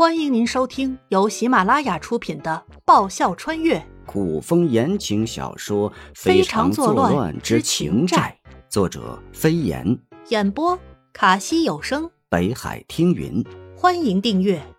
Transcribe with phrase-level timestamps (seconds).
[0.00, 9.84] 欢迎您收听由喜马拉雅出品的《爆笑穿越古风言情小说《非常作乱乱之情债》，作者飞檐，》，
[10.30, 10.78] 演播
[11.12, 12.10] 卡西有声。
[12.30, 13.44] 北海听云。
[13.76, 14.74] 欢迎订阅。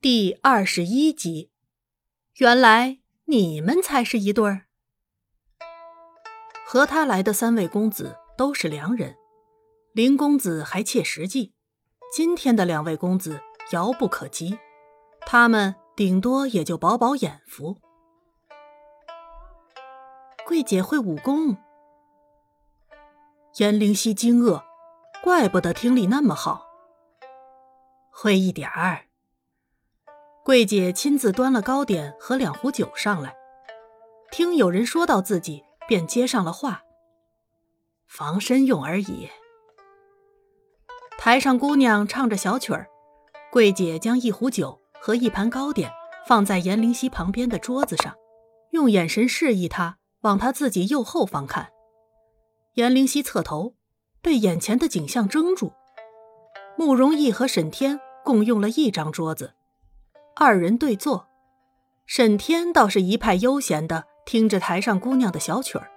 [0.00, 1.50] 第二十一集，
[2.36, 4.66] 原来你们才是一对儿。
[6.64, 9.16] 和他来的三位公子都是良人，
[9.92, 11.53] 林公子还切实际。
[12.16, 13.40] 今天的两位公子
[13.72, 14.56] 遥不可及，
[15.22, 17.76] 他们顶多也就饱饱眼福。
[20.46, 21.56] 桂姐会武功，
[23.56, 24.62] 颜灵犀惊愕，
[25.24, 26.68] 怪不得听力那么好。
[28.12, 29.06] 会一点儿。
[30.44, 33.34] 桂姐亲自端了糕点和两壶酒上来，
[34.30, 36.84] 听有人说到自己，便接上了话
[38.06, 39.28] ：“防身用而已。”
[41.24, 42.86] 台上姑娘唱着小曲儿，
[43.50, 45.90] 桂姐将一壶酒和一盘糕点
[46.26, 48.14] 放在颜灵犀旁边的桌子上，
[48.72, 51.70] 用眼神示意她往她自己右后方看。
[52.74, 53.72] 颜灵犀侧头，
[54.20, 55.72] 被眼前的景象怔住。
[56.76, 59.54] 慕容逸和沈天共用了一张桌子，
[60.36, 61.26] 二人对坐。
[62.04, 65.88] 沈天倒是一派悠闲的听着台上姑娘的小曲儿，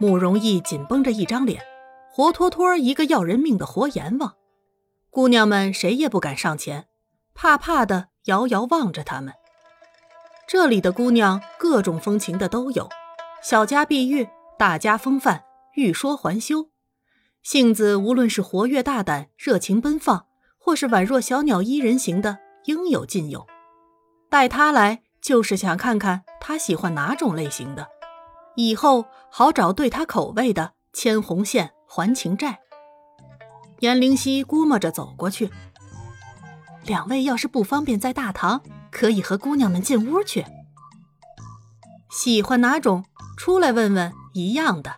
[0.00, 1.62] 慕容逸紧绷着一张脸，
[2.10, 4.34] 活脱脱一个要人命的活阎王。
[5.16, 6.88] 姑娘们谁也不敢上前，
[7.32, 9.32] 怕怕的遥遥望着他们。
[10.46, 12.90] 这里的姑娘各种风情的都有，
[13.42, 14.28] 小家碧玉，
[14.58, 16.68] 大家风范，欲说还休。
[17.42, 20.26] 性子无论是活跃大胆、热情奔放，
[20.58, 23.46] 或是宛若小鸟依人型的，应有尽有。
[24.28, 27.88] 带她来，就是想看看她喜欢哪种类型的，
[28.56, 32.60] 以后好找对她口味的，牵红线还情债。
[33.80, 35.50] 颜灵犀估摸着走过去，
[36.84, 40.46] 两位要是不方便在大堂，可以和姑娘们进屋去。
[42.10, 43.04] 喜欢哪种，
[43.36, 44.96] 出来问问，一样的。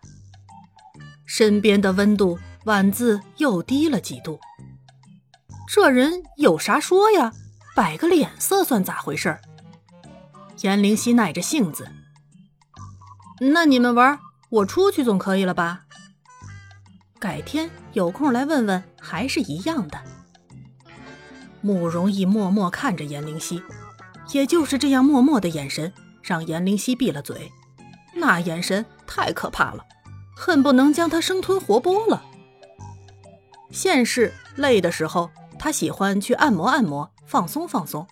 [1.26, 4.38] 身边的温度晚自又低了几度。
[5.68, 7.32] 这人有啥说呀？
[7.74, 9.38] 摆个脸色算咋回事？
[10.62, 11.90] 颜灵犀耐着性子，
[13.40, 14.18] 那你们玩，
[14.50, 15.82] 我出去总可以了吧？
[17.18, 19.98] 改天有空来问问，还是一样的。
[21.60, 23.60] 慕容逸默默看着颜灵犀，
[24.32, 25.92] 也就是这样默默的眼神，
[26.22, 27.50] 让颜灵犀闭了嘴。
[28.14, 29.84] 那眼神太可怕了，
[30.36, 32.22] 恨不能将他生吞活剥了。
[33.70, 38.06] 现世累的时候，他喜欢去按摩按摩，放松放松。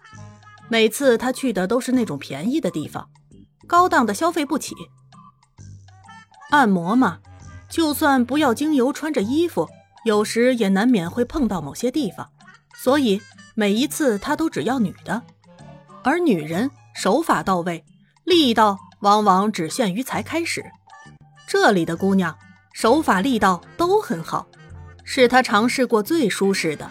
[0.69, 3.09] 每次他去的都是那种便宜的地方，
[3.69, 4.75] 高档的消费不起。
[6.50, 7.21] 按摩嘛。
[7.69, 9.69] 就算不要精油，穿着衣服，
[10.04, 12.28] 有时也难免会碰到某些地方，
[12.75, 13.21] 所以
[13.54, 15.22] 每一次他都只要女的，
[16.03, 17.84] 而女人手法到位，
[18.25, 20.65] 力道往往只限于才开始。
[21.47, 22.37] 这里的姑娘
[22.72, 24.47] 手法力道都很好，
[25.04, 26.91] 是他尝试过最舒适的。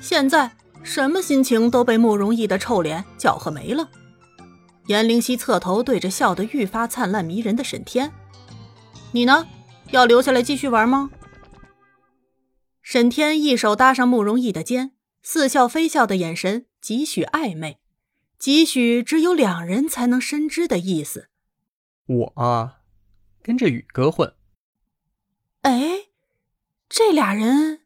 [0.00, 0.50] 现在
[0.82, 3.88] 什么心情都被慕容逸的臭脸搅和没了。
[4.86, 8.10] 颜灵犀侧头对着笑得愈发灿烂迷人的沈天
[9.12, 9.46] ：“你呢？”
[9.90, 11.10] 要留下来继续玩吗？
[12.82, 17.78] 沈天一手搭上慕容逸的肩，似笑非笑的眼神，几许暧昧，
[18.38, 21.28] 几许只有两人才能深知的意思。
[22.06, 22.78] 我啊，
[23.42, 24.34] 跟着宇哥混。
[25.62, 26.08] 哎，
[26.88, 27.80] 这俩人，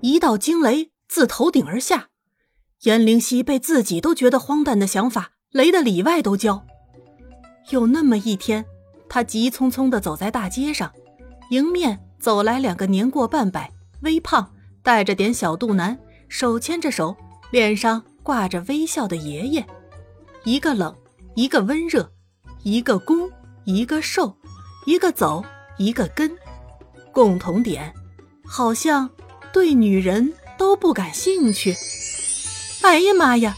[0.00, 2.08] 一道惊雷自头顶而下，
[2.82, 6.66] 颜灵犀被自己都觉得荒诞的想法雷得里外都焦。
[7.70, 8.66] 有那么一天。
[9.10, 10.90] 他急匆匆地走在大街上，
[11.50, 13.68] 迎面走来两个年过半百、
[14.02, 14.52] 微胖、
[14.84, 15.98] 带着点小肚腩、
[16.28, 17.16] 手牵着手、
[17.50, 19.66] 脸上挂着微笑的爷爷，
[20.44, 20.94] 一个冷，
[21.34, 22.08] 一个温热，
[22.62, 23.28] 一个攻，
[23.64, 24.32] 一个受，
[24.86, 25.44] 一个走，
[25.76, 26.30] 一个跟，
[27.10, 27.92] 共同点，
[28.46, 29.10] 好像
[29.52, 31.74] 对女人都不感兴趣。
[32.82, 33.56] 哎呀妈呀，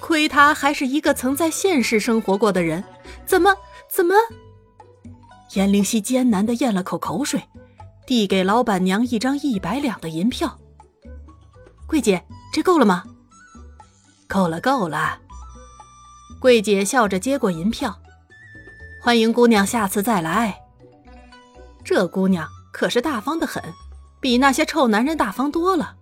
[0.00, 2.82] 亏他还是一个曾在现实生活过的人，
[3.26, 3.54] 怎么
[3.90, 4.14] 怎么？
[5.54, 7.42] 颜灵犀艰难的咽了口口水，
[8.06, 10.58] 递给老板娘一张一百两的银票。
[11.86, 13.04] 桂姐，这够了吗？
[14.28, 15.20] 够了，够了。
[16.40, 17.98] 桂姐笑着接过银票，
[19.00, 20.58] 欢迎姑娘下次再来。
[21.84, 23.62] 这姑娘可是大方的很，
[24.20, 25.96] 比那些臭男人大方多了。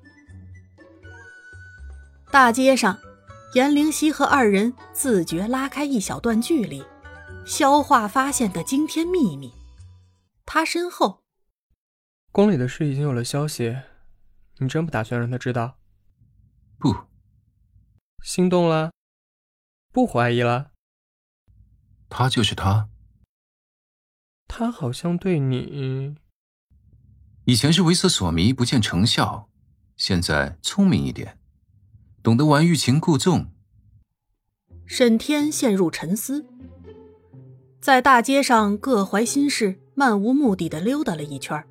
[2.30, 2.98] 大街上，
[3.54, 6.82] 颜灵犀和二人自觉拉开一小段距离。
[7.44, 9.52] 消化发现的惊天秘密。
[10.46, 11.22] 他身后，
[12.32, 13.76] 宫里的事已经有了消息，
[14.58, 15.78] 你真不打算让他知道？
[16.78, 16.94] 不。
[18.22, 18.92] 心动了？
[19.92, 20.72] 不怀疑了？
[22.08, 22.88] 他就是他。
[24.46, 26.16] 他好像对你……
[27.44, 29.50] 以前是为色所迷，不见成效，
[29.96, 31.38] 现在聪明一点，
[32.22, 33.52] 懂得玩欲擒故纵。
[34.86, 36.46] 沈天陷入沉思，
[37.84, 41.62] 在大街上各怀心事、漫无目的的溜达了一圈，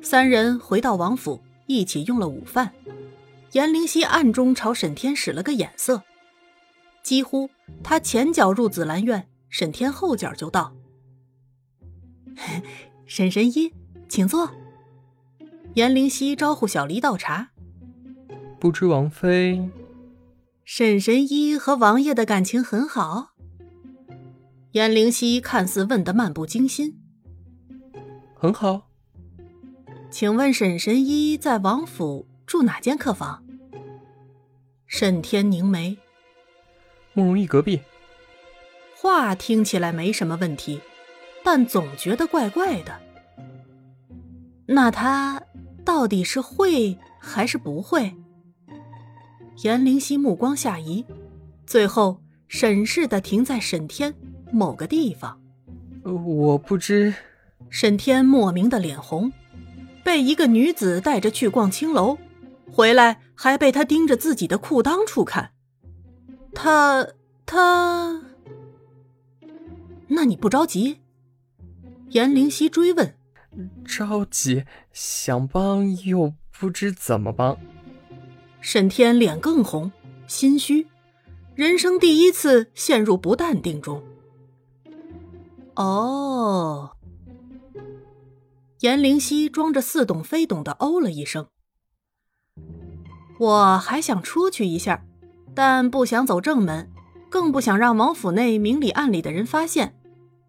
[0.00, 2.72] 三人回到王府，一起用了午饭。
[3.50, 6.04] 颜灵溪暗中朝沈天使了个眼色，
[7.02, 7.50] 几乎
[7.82, 10.72] 他前脚入紫兰院，沈天后脚就到。
[13.04, 13.72] 沈神医，
[14.08, 14.48] 请坐。
[15.74, 17.48] 颜灵溪招呼小离倒茶。
[18.60, 19.68] 不知王妃。
[20.64, 23.32] 沈神医和王爷的感情很好。
[24.76, 27.00] 颜灵溪看似问得漫不经心。
[28.34, 28.90] 很好。
[30.10, 33.42] 请问沈神医在王府住哪间客房？
[34.86, 35.96] 沈天凝眉。
[37.14, 37.80] 慕容易隔壁。
[38.94, 40.82] 话听起来没什么问题。
[41.42, 43.00] 但总觉得怪怪的。
[44.66, 45.42] 那他
[45.86, 48.14] 到底是会还是不会？
[49.62, 51.06] 颜灵溪目光下移，
[51.64, 54.12] 最后审视的停在沈天
[54.50, 55.40] 某个地方。
[56.02, 57.14] 我不知。
[57.68, 59.32] 沈天莫名的脸红，
[60.04, 62.16] 被一个女子带着去逛青楼，
[62.70, 65.50] 回来还被他盯着自己的裤裆处看。
[66.54, 67.08] 他
[67.44, 68.22] 他，
[70.06, 71.00] 那你不着急？
[72.10, 73.16] 严灵溪追问
[73.84, 77.58] ：“着急，想帮又不知怎么帮。”
[78.62, 79.90] 沈天脸更红，
[80.28, 80.86] 心虚，
[81.56, 84.02] 人生第一次陷入不淡定中。
[85.76, 86.96] 哦，
[88.80, 91.48] 颜灵溪装着似懂非懂的哦了一声
[93.38, 95.04] ：“我还想出去一下，
[95.54, 96.90] 但不想走正门，
[97.28, 99.94] 更不想让王府内明里暗里的人发现，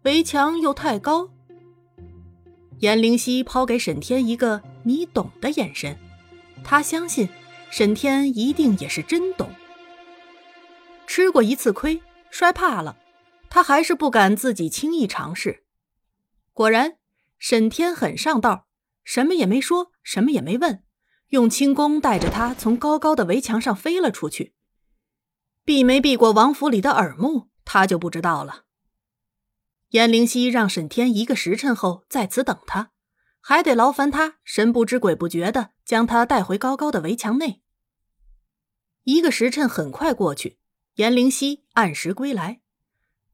[0.04, 1.28] 围墙又太高。”
[2.80, 5.98] 颜灵溪抛给沈天一个“你懂”的眼神，
[6.64, 7.28] 他相信
[7.70, 9.50] 沈天一定也是真懂。
[11.06, 12.96] 吃过一次亏，摔怕了，
[13.50, 15.64] 他还是不敢自己轻易尝试。
[16.52, 16.98] 果然，
[17.38, 18.66] 沈天很上道，
[19.04, 20.82] 什么也没说，什么也没问，
[21.28, 24.54] 用轻功带着他从高高的围墙上飞了出去。
[25.64, 28.64] 避没避过王府里的耳目，他就不知道了。
[29.90, 32.90] 颜灵溪让沈天一个时辰后在此等他，
[33.40, 37.62] 还得劳烦他神不知鬼不觉的将他带回高高的围墙内。
[39.04, 40.58] 一个时辰很快过去，
[40.96, 42.60] 颜灵溪按时归来，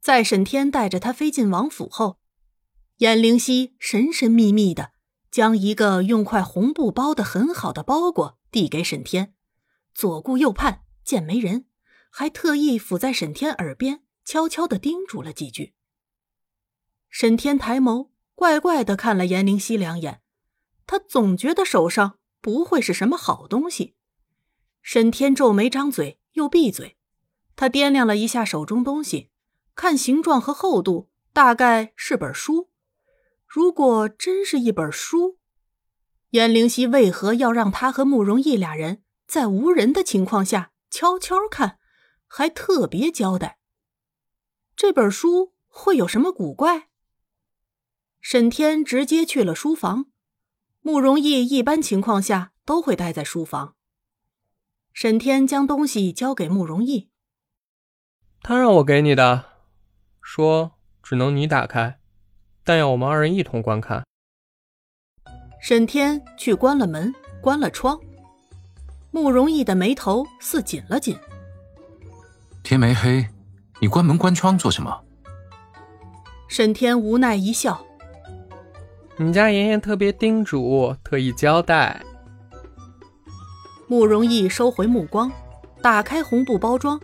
[0.05, 2.19] 在沈天带着他飞进王府后，
[2.99, 4.91] 颜灵溪神神秘秘的
[5.31, 9.33] 将一个用块红布包的很好的包裹递给沈天，
[9.95, 11.65] 左顾右盼见没人，
[12.11, 15.73] 还特意伏在沈天耳边悄悄的叮嘱了几句。
[17.09, 20.21] 沈天抬眸，怪怪的看了颜灵溪两眼，
[20.87, 23.95] 他总觉得手上不会是什么好东西。
[24.83, 26.99] 沈天皱眉张嘴，又闭嘴。
[27.57, 29.31] 他掂量了一下手中东西，
[29.75, 32.71] 看形状和厚度，大概是本书。
[33.47, 35.39] 如果真是一本书，
[36.31, 41.79] 燕灵溪为何要让他和慕容逸俩人在无人的情况下悄悄看，
[42.27, 43.59] 还特别交代？
[44.77, 46.89] 这本书会有什么古怪？
[48.21, 50.07] 沈天直接去了书房，
[50.81, 53.77] 慕容逸一般情况下都会待在书房。
[54.93, 57.11] 沈天将东西交给慕容逸，
[58.41, 59.54] 他让我给你的，
[60.27, 61.99] 说只能你打开，
[62.65, 64.03] 但要我们二人一同观看。
[65.61, 68.01] 沈天去关了门，关了窗，
[69.11, 71.17] 慕容逸的眉头似紧了紧。
[72.63, 73.29] 天没黑，
[73.81, 75.05] 你关门关窗做什么？
[76.49, 77.85] 沈天无奈一笑。
[79.19, 82.03] 你家妍妍特别叮嘱，特意交代。
[83.87, 85.31] 慕容易收回目光，
[85.83, 86.99] 打开红布包装，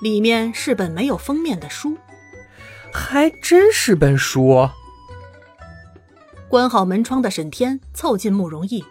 [0.00, 1.98] 里面是本没有封面的书，
[2.96, 4.66] 还真是本书。
[6.48, 8.82] 关好门窗的沈天凑近慕容易，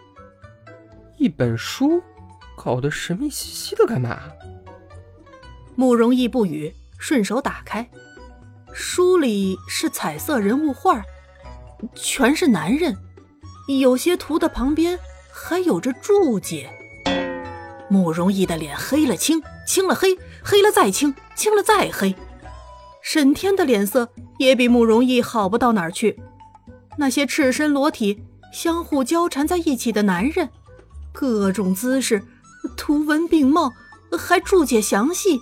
[1.18, 2.00] 一本书，
[2.56, 4.20] 搞得神秘兮兮的干嘛？
[5.74, 7.90] 慕容易不语，顺手打开，
[8.72, 11.02] 书里是彩色人物画。
[11.94, 12.96] 全是男人，
[13.80, 14.98] 有些图的旁边
[15.32, 16.70] 还有着注解。
[17.88, 22.14] 慕容易的脸黑了青，青了黑，黑了再青，青了再黑。
[23.08, 26.20] 沈天的脸色也比慕容易好不到哪儿去。
[26.98, 30.48] 那些赤身裸体、相互交缠在一起的男人，
[31.12, 32.20] 各种姿势，
[32.76, 33.70] 图文并茂，
[34.18, 35.40] 还注解详细。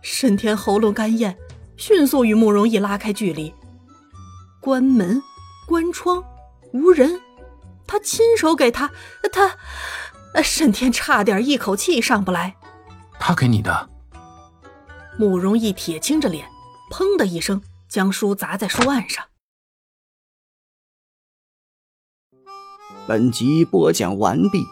[0.00, 1.36] 沈天喉咙干咽，
[1.76, 3.52] 迅速与慕容易拉开距离。
[4.60, 5.22] 关门，
[5.66, 6.24] 关窗，
[6.72, 7.20] 无人。
[7.86, 8.90] 他亲手给他，
[9.30, 12.56] 他，沈天差点一口气上不来。
[13.20, 13.90] 他给你的。
[15.18, 16.46] 慕容易铁青着脸，
[16.90, 19.24] 砰的一声将书砸在书案上。
[23.08, 24.62] 本集播讲完毕，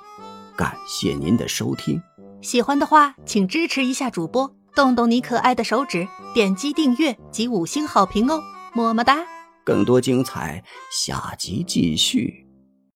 [0.56, 2.02] 感谢您的收听。
[2.42, 8.42] 喜欢的话，请支持一下主播，动动你可爱的手指，点击订阅及五星好评哦，
[8.74, 9.24] 么么哒！
[9.64, 12.43] 更多精彩，下集继续。